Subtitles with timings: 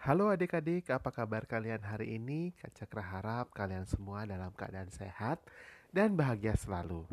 [0.00, 2.56] Halo adik-adik, apa kabar kalian hari ini?
[2.56, 5.44] Kak Cakra harap kalian semua dalam keadaan sehat
[5.92, 7.04] dan bahagia selalu.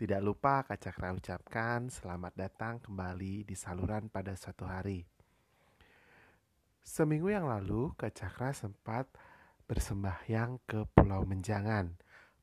[0.00, 5.04] Tidak lupa Kak Cakra ucapkan selamat datang kembali di saluran pada suatu hari.
[6.80, 9.04] Seminggu yang lalu Kak Cakra sempat
[9.68, 11.92] bersembahyang ke Pulau Menjangan.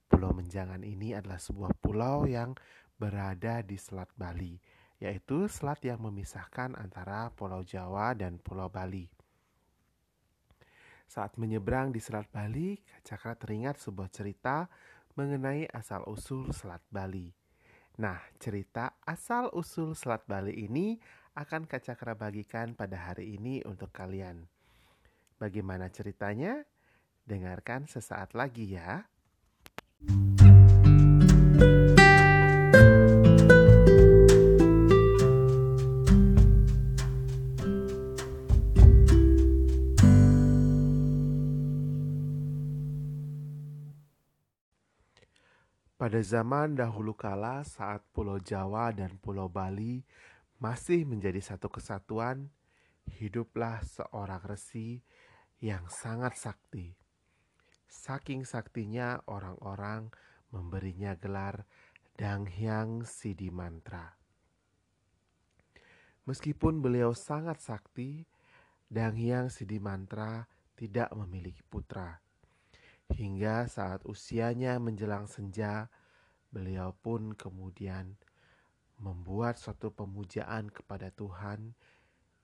[0.06, 2.54] Pulau Menjangan ini adalah sebuah pulau yang
[3.02, 4.62] berada di Selat Bali,
[5.02, 9.21] yaitu selat yang memisahkan antara Pulau Jawa dan Pulau Bali.
[11.12, 14.72] Saat menyeberang di Selat Bali, Cakra teringat sebuah cerita
[15.20, 17.28] mengenai asal-usul Selat Bali.
[18.00, 20.96] Nah, cerita asal-usul Selat Bali ini
[21.36, 24.48] akan Kak Cakra bagikan pada hari ini untuk kalian.
[25.36, 26.64] Bagaimana ceritanya?
[27.28, 29.04] Dengarkan sesaat lagi ya.
[46.12, 50.04] Pada zaman dahulu kala saat Pulau Jawa dan Pulau Bali
[50.60, 52.52] masih menjadi satu kesatuan,
[53.16, 55.00] hiduplah seorang resi
[55.64, 57.00] yang sangat sakti.
[57.88, 60.12] Saking saktinya orang-orang
[60.52, 61.64] memberinya gelar
[62.20, 64.12] Dang Hyang Sidi Mantra.
[66.28, 68.28] Meskipun beliau sangat sakti,
[68.92, 70.44] Dang Hyang Sidi Mantra
[70.76, 72.20] tidak memiliki putra.
[73.16, 75.88] Hingga saat usianya menjelang senja,
[76.52, 78.20] beliau pun kemudian
[79.02, 81.74] membuat suatu pemujaan kepada Tuhan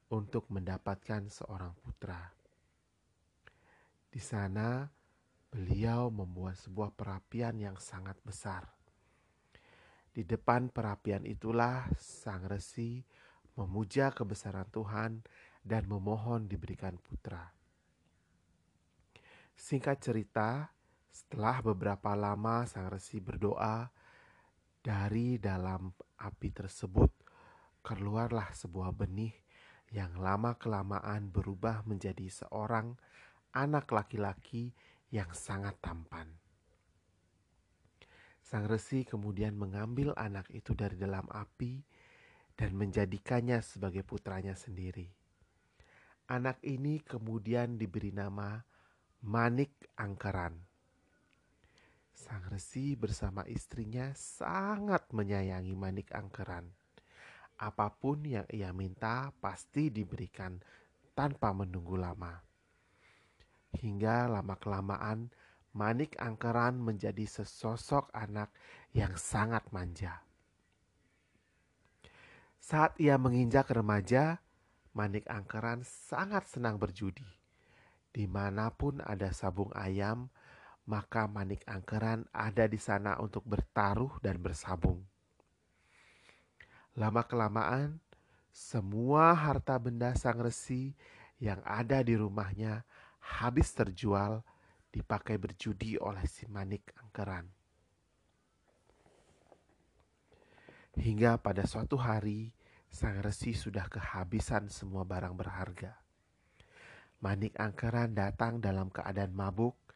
[0.10, 2.34] untuk mendapatkan seorang putra.
[4.08, 4.88] Di sana,
[5.52, 8.66] beliau membuat sebuah perapian yang sangat besar.
[10.10, 13.06] Di depan perapian itulah sang resi
[13.54, 15.22] memuja kebesaran Tuhan
[15.62, 17.54] dan memohon diberikan putra.
[19.58, 20.70] Singkat cerita,
[21.10, 23.90] setelah beberapa lama sang resi berdoa,
[24.82, 27.12] dari dalam api tersebut
[27.82, 29.32] keluarlah sebuah benih
[29.96, 33.00] yang lama-kelamaan berubah menjadi seorang
[33.56, 34.76] anak laki-laki
[35.08, 36.28] yang sangat tampan.
[38.44, 41.80] Sang resi kemudian mengambil anak itu dari dalam api
[42.56, 45.08] dan menjadikannya sebagai putranya sendiri.
[46.28, 48.60] Anak ini kemudian diberi nama
[49.24, 50.67] Manik Angkeran.
[52.18, 56.66] Sang resi bersama istrinya sangat menyayangi Manik Angkeran.
[57.62, 60.58] Apa pun yang ia minta pasti diberikan
[61.14, 62.42] tanpa menunggu lama.
[63.78, 65.30] Hingga lama-kelamaan
[65.78, 68.50] Manik Angkeran menjadi sesosok anak
[68.98, 70.26] yang sangat manja.
[72.58, 74.42] Saat ia menginjak remaja,
[74.98, 77.30] Manik Angkeran sangat senang berjudi
[78.10, 80.34] Di mana pun ada sabung ayam,
[80.88, 85.04] maka manik angkeran ada di sana untuk bertaruh dan bersabung.
[86.96, 88.00] Lama-kelamaan,
[88.50, 90.96] semua harta benda sang resi
[91.38, 92.82] yang ada di rumahnya
[93.20, 94.42] habis terjual
[94.90, 97.46] dipakai berjudi oleh si manik angkeran.
[100.98, 102.50] Hingga pada suatu hari,
[102.90, 105.94] sang resi sudah kehabisan semua barang berharga.
[107.22, 109.87] Manik Angkeran datang dalam keadaan mabuk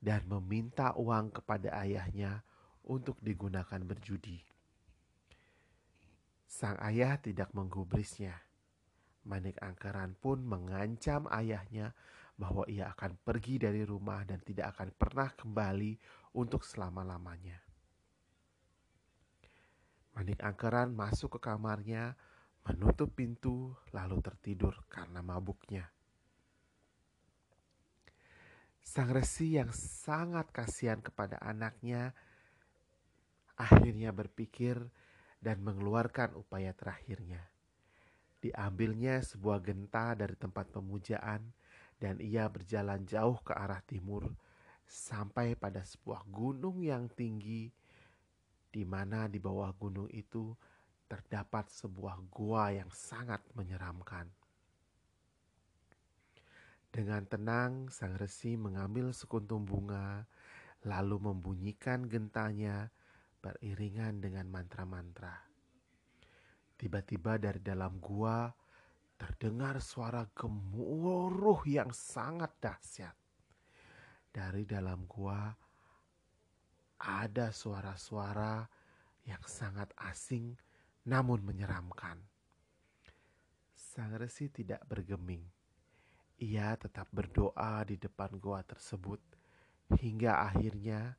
[0.00, 2.40] dan meminta uang kepada ayahnya
[2.88, 4.40] untuk digunakan berjudi.
[6.50, 8.34] Sang ayah tidak menggubrisnya.
[9.28, 11.92] Manik Angkeran pun mengancam ayahnya
[12.40, 15.92] bahwa ia akan pergi dari rumah dan tidak akan pernah kembali
[16.40, 17.60] untuk selama-lamanya.
[20.16, 22.16] Manik Angkeran masuk ke kamarnya,
[22.64, 25.86] menutup pintu, lalu tertidur karena mabuknya.
[28.80, 32.16] Sang resi yang sangat kasihan kepada anaknya
[33.60, 34.80] akhirnya berpikir
[35.40, 37.44] dan mengeluarkan upaya terakhirnya.
[38.40, 41.52] Diambilnya sebuah genta dari tempat pemujaan
[42.00, 44.32] dan ia berjalan jauh ke arah timur
[44.88, 47.68] sampai pada sebuah gunung yang tinggi
[48.70, 50.56] di mana di bawah gunung itu
[51.10, 54.39] terdapat sebuah gua yang sangat menyeramkan.
[56.90, 60.26] Dengan tenang, sang resi mengambil sekuntum bunga,
[60.82, 62.90] lalu membunyikan gentanya
[63.38, 65.38] beriringan dengan mantra-mantra.
[66.74, 68.50] Tiba-tiba dari dalam gua
[69.14, 73.14] terdengar suara gemuruh yang sangat dahsyat.
[74.26, 75.46] Dari dalam gua
[76.98, 78.66] ada suara-suara
[79.30, 80.58] yang sangat asing
[81.06, 82.18] namun menyeramkan.
[83.78, 85.59] Sang resi tidak bergeming
[86.40, 89.20] ia tetap berdoa di depan gua tersebut
[90.00, 91.12] hingga akhirnya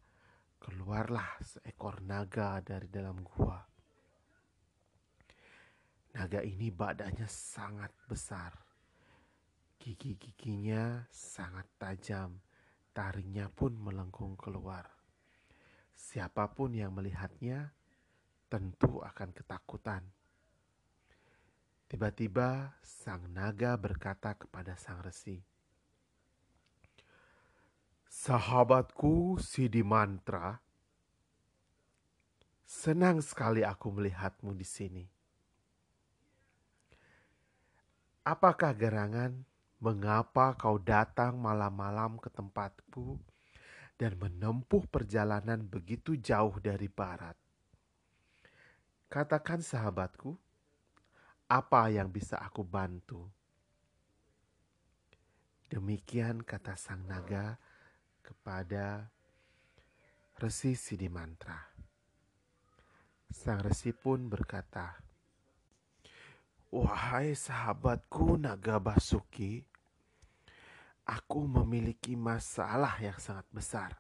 [0.58, 3.62] keluarlah seekor naga dari dalam gua.
[6.18, 8.52] Naga ini badannya sangat besar.
[9.78, 12.42] Gigi-giginya sangat tajam,
[12.90, 14.90] taringnya pun melengkung keluar.
[15.94, 17.70] Siapa pun yang melihatnya
[18.50, 20.02] tentu akan ketakutan.
[21.92, 25.44] Tiba-tiba sang naga berkata kepada sang resi,
[28.08, 30.56] "Sahabatku Sidi Mantra,
[32.64, 35.04] senang sekali aku melihatmu di sini.
[38.24, 39.44] Apakah gerangan
[39.84, 43.20] mengapa kau datang malam-malam ke tempatku
[44.00, 47.36] dan menempuh perjalanan begitu jauh dari barat?
[49.12, 50.40] Katakan sahabatku,
[51.52, 53.28] apa yang bisa aku bantu?
[55.68, 57.60] Demikian kata sang naga
[58.24, 59.12] kepada
[60.40, 61.60] Resi Sidimantra.
[63.32, 64.96] Sang resi pun berkata,
[66.72, 69.60] Wahai sahabatku naga Basuki,
[71.04, 73.92] aku memiliki masalah yang sangat besar.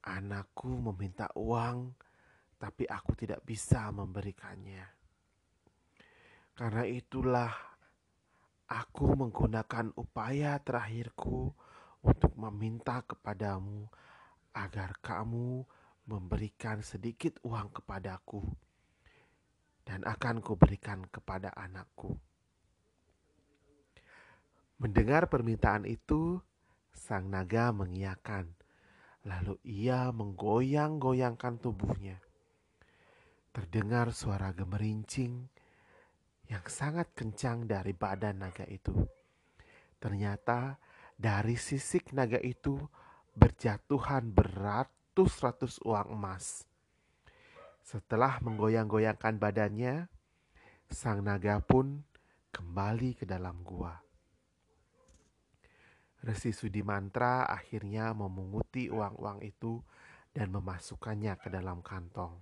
[0.00, 1.92] Anakku meminta uang
[2.56, 4.95] tapi aku tidak bisa memberikannya.
[6.56, 7.52] Karena itulah
[8.64, 11.52] aku menggunakan upaya terakhirku
[12.00, 13.84] untuk meminta kepadamu
[14.56, 15.68] agar kamu
[16.08, 18.40] memberikan sedikit uang kepadaku
[19.84, 22.16] dan akan kuberikan kepada anakku.
[24.80, 26.40] Mendengar permintaan itu,
[26.96, 28.48] sang naga mengiyakan.
[29.28, 32.16] Lalu ia menggoyang-goyangkan tubuhnya
[33.56, 35.48] terdengar suara gemerincing
[36.46, 38.94] yang sangat kencang dari badan naga itu.
[39.98, 40.78] Ternyata
[41.16, 42.78] dari sisik naga itu
[43.34, 46.64] berjatuhan beratus-ratus uang emas.
[47.86, 50.10] Setelah menggoyang-goyangkan badannya,
[50.90, 52.02] sang naga pun
[52.50, 53.94] kembali ke dalam gua.
[56.26, 59.78] Resi Sudimantra akhirnya memunguti uang-uang itu
[60.34, 62.34] dan memasukkannya ke dalam kantong.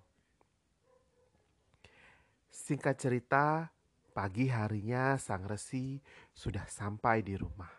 [2.48, 3.73] Singkat cerita,
[4.14, 5.98] pagi harinya sang resi
[6.30, 7.70] sudah sampai di rumah.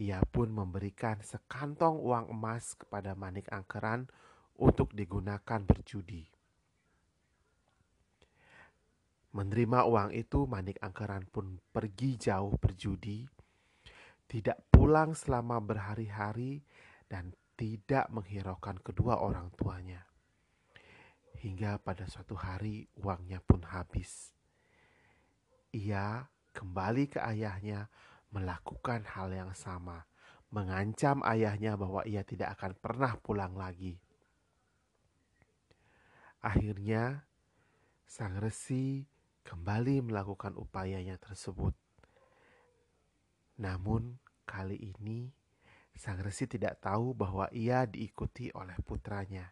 [0.00, 4.08] Ia pun memberikan sekantong uang emas kepada Manik Angkeran
[4.56, 6.24] untuk digunakan berjudi.
[9.36, 13.28] Menerima uang itu, Manik Angkeran pun pergi jauh berjudi,
[14.24, 16.64] tidak pulang selama berhari-hari,
[17.04, 20.08] dan tidak menghiraukan kedua orang tuanya
[21.38, 24.37] hingga pada suatu hari uangnya pun habis.
[25.76, 26.24] Ia
[26.56, 27.92] kembali ke ayahnya
[28.32, 30.08] melakukan hal yang sama,
[30.48, 34.00] mengancam ayahnya bahwa ia tidak akan pernah pulang lagi.
[36.40, 37.28] Akhirnya,
[38.08, 39.04] sang resi
[39.44, 41.76] kembali melakukan upayanya tersebut.
[43.60, 44.16] Namun,
[44.48, 45.28] kali ini
[45.98, 49.50] sang resi tidak tahu bahwa ia diikuti oleh putranya.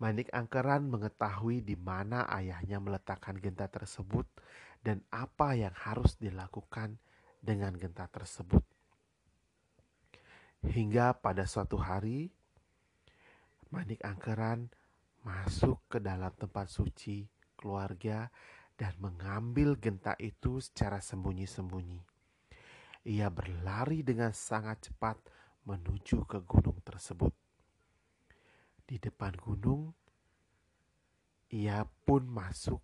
[0.00, 4.24] Manik Angkeran mengetahui di mana ayahnya meletakkan genta tersebut
[4.80, 6.96] dan apa yang harus dilakukan
[7.40, 8.64] dengan genta tersebut.
[10.60, 12.28] Hingga pada suatu hari,
[13.72, 14.68] Manik Angkeran
[15.24, 17.24] masuk ke dalam tempat suci
[17.56, 18.28] keluarga
[18.76, 22.00] dan mengambil genta itu secara sembunyi-sembunyi.
[23.08, 25.16] Ia berlari dengan sangat cepat
[25.64, 27.32] menuju ke gunung tersebut
[28.90, 29.94] di depan gunung,
[31.54, 32.82] ia pun masuk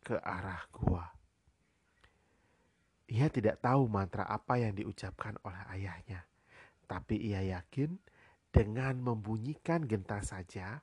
[0.00, 1.06] ke arah gua.
[3.10, 6.24] Ia tidak tahu mantra apa yang diucapkan oleh ayahnya,
[6.86, 7.98] tapi ia yakin
[8.50, 10.82] dengan membunyikan genta saja,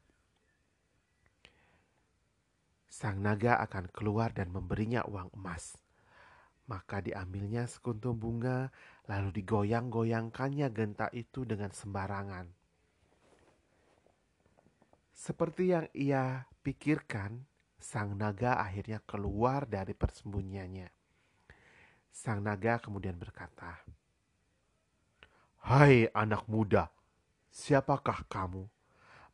[2.87, 5.79] sang naga akan keluar dan memberinya uang emas.
[6.67, 8.75] Maka diambilnya sekuntum bunga,
[9.07, 12.51] lalu digoyang-goyangkannya genta itu dengan sembarangan.
[15.15, 20.89] Seperti yang ia pikirkan, sang naga akhirnya keluar dari persembunyiannya.
[22.09, 23.77] Sang naga kemudian berkata,
[25.61, 26.89] "Hai anak muda,
[27.53, 28.65] siapakah kamu?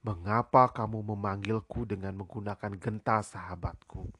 [0.03, 4.11] Mengapa kamu memanggilku dengan menggunakan genta sahabatku?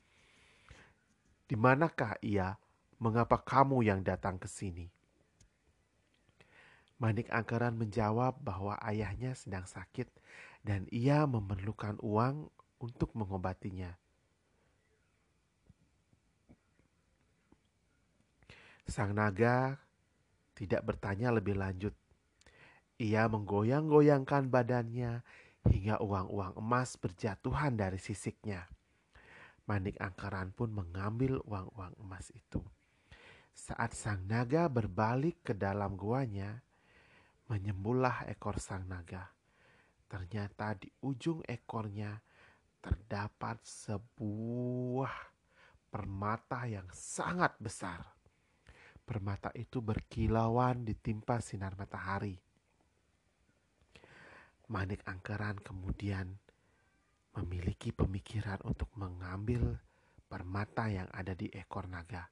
[1.44, 2.56] Di manakah ia?
[3.04, 4.88] Mengapa kamu yang datang ke sini?"
[7.04, 10.08] Manik Angkeran menjawab bahwa ayahnya sedang sakit
[10.64, 12.48] dan ia memerlukan uang
[12.80, 14.00] untuk mengobatinya.
[18.84, 19.80] Sang naga
[20.54, 21.96] tidak bertanya lebih lanjut.
[23.00, 25.26] Ia menggoyang-goyangkan badannya
[25.66, 28.68] hingga uang-uang emas berjatuhan dari sisiknya.
[29.64, 32.60] Manik angkeran pun mengambil uang-uang emas itu.
[33.54, 36.60] Saat sang naga berbalik ke dalam guanya,
[37.48, 39.32] menyembullah ekor sang naga.
[40.12, 42.20] Ternyata di ujung ekornya
[42.84, 45.16] terdapat sebuah
[45.88, 48.23] permata yang sangat besar.
[49.04, 52.40] Permata itu berkilauan ditimpa sinar matahari.
[54.72, 56.40] Manik angkeran kemudian
[57.36, 59.84] memiliki pemikiran untuk mengambil
[60.32, 62.32] permata yang ada di ekor naga.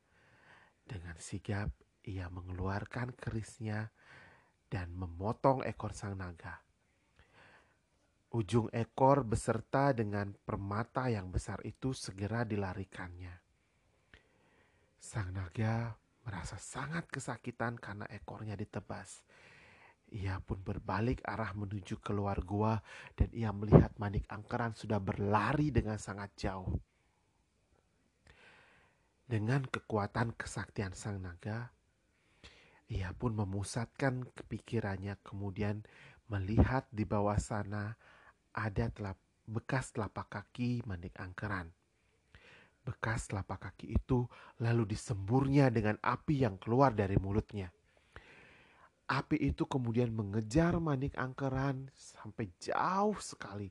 [0.87, 1.69] Dengan sigap
[2.07, 3.91] ia mengeluarkan kerisnya
[4.71, 6.63] dan memotong ekor sang naga.
[8.31, 13.35] Ujung ekor beserta dengan permata yang besar itu segera dilarikannya.
[15.03, 19.25] Sang naga merasa sangat kesakitan karena ekornya ditebas.
[20.11, 22.83] Ia pun berbalik arah menuju keluar gua
[23.15, 26.67] dan ia melihat manik angkeran sudah berlari dengan sangat jauh.
[29.23, 31.71] Dengan kekuatan kesaktian sang naga,
[32.91, 35.87] ia pun memusatkan kepikirannya kemudian
[36.27, 37.95] melihat di bawah sana
[38.51, 39.15] ada telap,
[39.47, 41.71] bekas telapak kaki manik angkeran.
[42.81, 44.25] Bekas telapak kaki itu
[44.57, 47.69] lalu disemburnya dengan api yang keluar dari mulutnya.
[49.11, 53.69] Api itu kemudian mengejar manik angkeran sampai jauh sekali.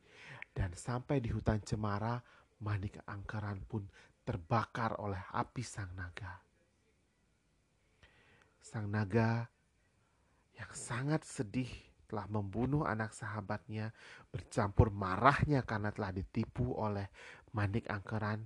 [0.51, 2.21] Dan sampai di hutan cemara,
[2.61, 3.87] manik angkeran pun
[4.23, 6.39] terbakar oleh api sang naga.
[8.61, 9.49] Sang naga
[10.55, 11.71] yang sangat sedih
[12.05, 13.95] telah membunuh anak sahabatnya
[14.29, 17.09] bercampur marahnya karena telah ditipu oleh
[17.55, 18.45] manik angkeran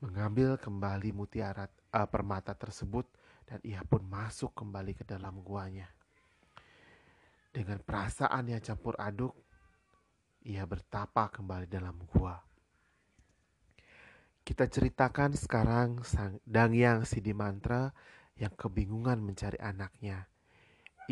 [0.00, 3.04] mengambil kembali mutiara uh, permata tersebut
[3.44, 5.88] dan ia pun masuk kembali ke dalam guanya.
[7.52, 9.36] Dengan perasaan yang campur aduk,
[10.46, 12.40] ia bertapa kembali dalam gua.
[14.40, 17.92] Kita ceritakan sekarang sang Dangyang Sidimantra
[18.40, 20.24] yang kebingungan mencari anaknya.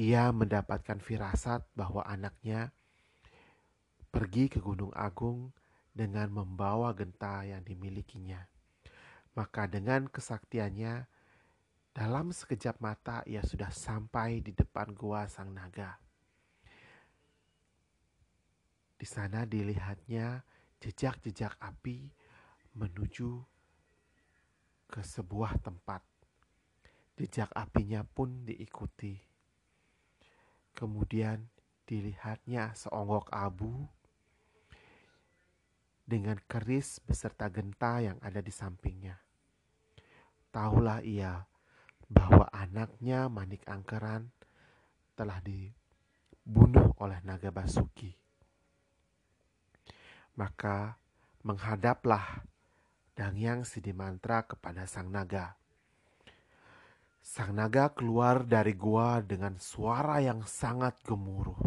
[0.01, 2.73] Ia mendapatkan firasat bahwa anaknya
[4.09, 5.53] pergi ke Gunung Agung
[5.93, 8.58] dengan membawa genta yang dimilikinya.
[9.39, 11.07] Maka dengan kesaktiannya,
[11.95, 15.95] dalam sekejap mata ia sudah sampai di depan gua sang naga.
[18.99, 20.43] Di sana dilihatnya
[20.83, 22.11] jejak-jejak api
[22.75, 23.31] menuju
[24.91, 26.03] ke sebuah tempat.
[27.15, 29.23] Jejak apinya pun diikuti.
[30.75, 31.47] Kemudian
[31.87, 33.87] dilihatnya seonggok abu
[36.03, 39.28] dengan keris beserta genta yang ada di sampingnya.
[40.49, 41.45] Tahulah ia
[42.09, 44.33] bahwa anaknya Manik Angkeran
[45.13, 48.17] telah dibunuh oleh naga Basuki.
[50.41, 50.97] Maka
[51.45, 52.49] menghadaplah
[53.13, 55.59] Dangyang Sidimantra kepada sang naga.
[57.19, 61.59] Sang naga keluar dari gua dengan suara yang sangat gemuruh.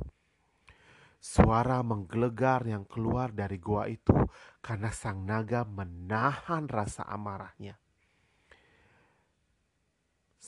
[1.22, 4.16] Suara menggelegar yang keluar dari gua itu
[4.64, 7.78] karena sang naga menahan rasa amarahnya.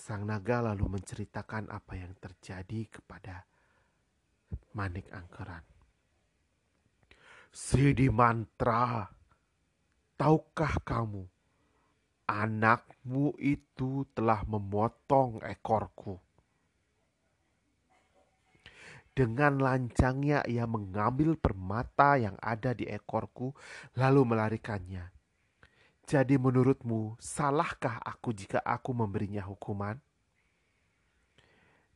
[0.04, 3.48] Sang naga lalu menceritakan apa yang terjadi kepada
[4.76, 5.64] Manik Angkeran.
[7.48, 9.08] Sidi Mantra,
[10.20, 11.24] tahukah kamu,
[12.28, 16.20] anakmu itu telah memotong ekorku.
[19.16, 23.56] Dengan lancangnya ia mengambil permata yang ada di ekorku
[23.96, 25.13] lalu melarikannya.
[26.04, 29.96] Jadi menurutmu salahkah aku jika aku memberinya hukuman?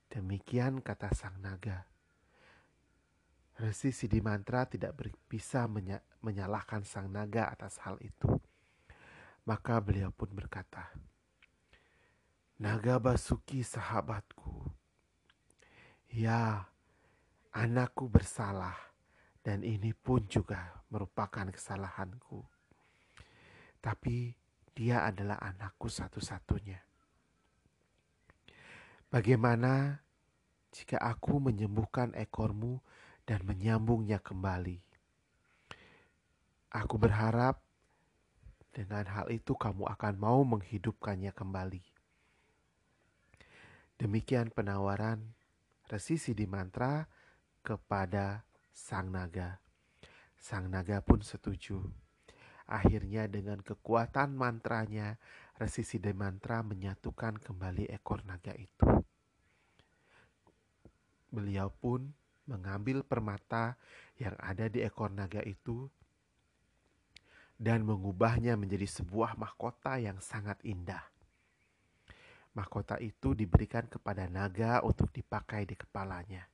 [0.07, 1.83] Demikian kata sang naga.
[3.59, 4.95] Resi Sidimantra tidak
[5.27, 5.67] bisa
[6.23, 8.39] menyalahkan sang naga atas hal itu.
[9.43, 10.91] Maka beliau pun berkata,
[12.57, 14.65] Naga Basuki sahabatku,
[16.09, 16.65] ya
[17.53, 18.75] anakku bersalah
[19.45, 22.56] dan ini pun juga merupakan kesalahanku
[23.88, 24.36] tapi
[24.75, 26.84] dia adalah anakku satu-satunya.
[29.08, 30.03] Bagaimana
[30.75, 32.84] jika aku menyembuhkan ekormu
[33.24, 34.84] dan menyambungnya kembali?
[36.75, 37.63] Aku berharap
[38.75, 41.88] dengan hal itu kamu akan mau menghidupkannya kembali.
[44.03, 45.32] Demikian penawaran
[45.88, 47.08] Resi Sidimantra
[47.63, 48.44] kepada
[48.75, 49.63] Sang Naga.
[50.36, 52.06] Sang Naga pun setuju.
[52.67, 55.15] Akhirnya dengan kekuatan mantranya,
[55.55, 58.83] Resi Siddhimantra menyatukan kembali ekor naga itu.
[61.31, 62.12] Beliau pun
[62.47, 63.79] mengambil permata
[64.19, 65.88] yang ada di ekor naga itu
[67.55, 71.01] dan mengubahnya menjadi sebuah mahkota yang sangat indah.
[72.51, 76.45] Mahkota itu diberikan kepada naga untuk dipakai di kepalanya.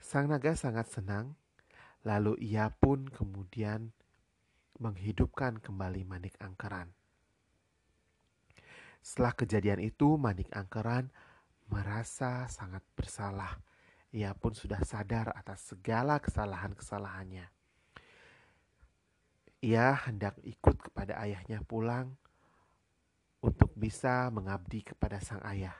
[0.00, 1.34] Sang naga sangat senang,
[2.06, 3.90] lalu ia pun kemudian
[4.80, 6.92] menghidupkan kembali manik angkeran.
[9.06, 11.14] Setelah kejadian itu, Manik Angkeran
[11.70, 13.62] merasa sangat bersalah.
[14.10, 17.46] Ia pun sudah sadar atas segala kesalahan-kesalahannya.
[19.62, 22.18] Ia hendak ikut kepada ayahnya pulang
[23.38, 25.78] untuk bisa mengabdi kepada sang ayah.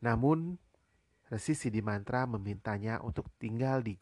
[0.00, 0.56] Namun,
[1.28, 4.00] Resi Sidimantra memintanya untuk tinggal di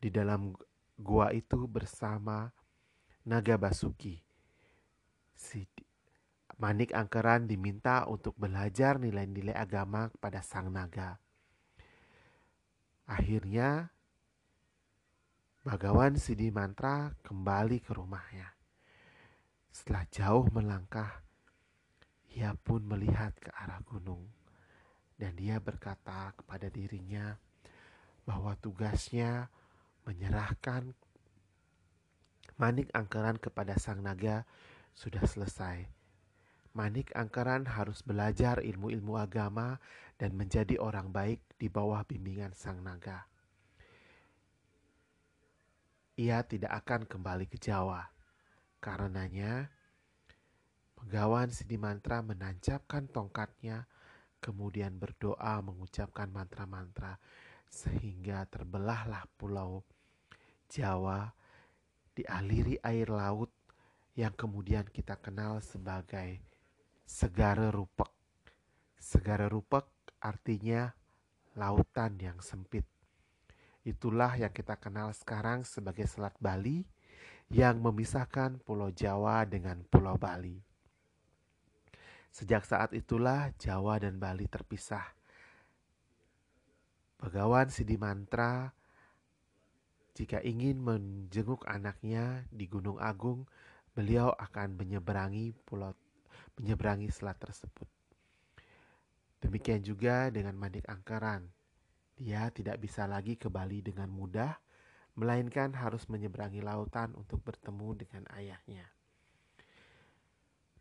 [0.00, 0.56] di dalam
[0.96, 2.48] gua itu bersama
[3.28, 4.16] Naga Basuki.
[5.36, 5.84] Sidi,
[6.56, 11.20] Manik Angkeran diminta untuk belajar nilai-nilai agama kepada sang naga.
[13.04, 13.92] Akhirnya,
[15.60, 18.48] Bagawan Sidi Mantra kembali ke rumahnya.
[19.68, 21.20] Setelah jauh melangkah,
[22.32, 24.24] ia pun melihat ke arah gunung
[25.20, 27.36] dan dia berkata kepada dirinya
[28.24, 29.52] bahwa tugasnya
[30.08, 30.96] menyerahkan
[32.58, 34.44] manik angkeran kepada sang naga
[34.92, 35.98] sudah selesai
[36.78, 39.82] Manik Angkeran harus belajar ilmu-ilmu agama
[40.14, 43.26] dan menjadi orang baik di bawah bimbingan sang naga.
[46.14, 48.06] Ia tidak akan kembali ke Jawa.
[48.78, 49.74] Karenanya,
[50.94, 53.90] Pegawan Sidi Mantra menancapkan tongkatnya,
[54.38, 57.18] kemudian berdoa mengucapkan mantra-mantra,
[57.66, 59.82] sehingga terbelahlah pulau
[60.70, 61.37] Jawa
[62.18, 63.54] dialiri air laut
[64.18, 66.42] yang kemudian kita kenal sebagai
[67.06, 68.10] Segara Rupek.
[68.98, 69.86] Segara Rupek
[70.18, 70.90] artinya
[71.54, 72.82] lautan yang sempit.
[73.86, 76.82] Itulah yang kita kenal sekarang sebagai Selat Bali
[77.48, 80.58] yang memisahkan Pulau Jawa dengan Pulau Bali.
[82.34, 85.06] Sejak saat itulah Jawa dan Bali terpisah.
[87.22, 88.74] Begawan Sidi Mantra
[90.18, 93.46] jika ingin menjenguk anaknya di Gunung Agung,
[93.94, 95.94] beliau akan menyeberangi pulau
[96.58, 97.86] menyeberangi selat tersebut.
[99.38, 101.46] Demikian juga dengan Manik Angkeran.
[102.18, 104.58] Dia tidak bisa lagi ke Bali dengan mudah,
[105.14, 108.90] melainkan harus menyeberangi lautan untuk bertemu dengan ayahnya.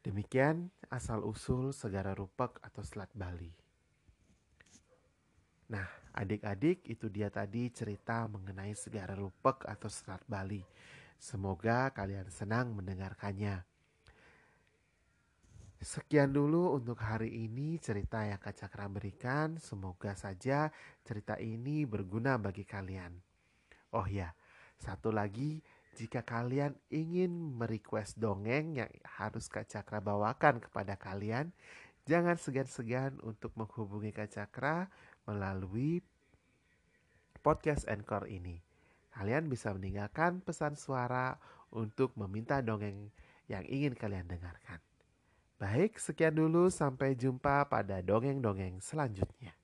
[0.02, 3.54] Demikian asal-usul Segara Rupak atau Selat Bali.
[5.69, 10.65] Nah, adik-adik itu dia tadi cerita mengenai Segara Rupak atau Selat Bali.
[11.21, 13.62] Semoga kalian senang mendengarkannya.
[15.77, 19.62] Sekian dulu untuk hari ini cerita yang Kak Cakra berikan.
[19.62, 20.73] Semoga saja
[21.06, 23.13] cerita ini berguna bagi kalian.
[23.93, 24.34] Oh ya,
[24.82, 25.62] satu lagi,
[25.93, 28.89] jika kalian ingin merequest dongeng yang
[29.21, 31.53] harus Kak Cakra bawakan kepada kalian,
[32.10, 34.89] jangan segan-segan untuk menghubungi Kak Cakra
[35.27, 36.01] melalui
[37.43, 38.63] podcast Encore ini.
[39.11, 41.35] Kalian bisa meninggalkan pesan suara
[41.75, 43.11] untuk meminta dongeng
[43.51, 44.79] yang ingin kalian dengarkan.
[45.57, 46.69] Baik, sekian dulu.
[46.69, 49.57] Sampai jumpa pada dongeng-dongeng selanjutnya.